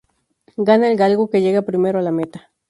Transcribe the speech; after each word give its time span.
Gana 0.57 0.87
el 0.89 0.97
galgo 0.97 1.29
que 1.29 1.41
llega 1.43 1.61
primero 1.61 1.99
a 1.99 2.01
la 2.01 2.11
meta. 2.11 2.49